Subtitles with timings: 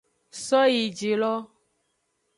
[0.45, 1.33] Soyijilo.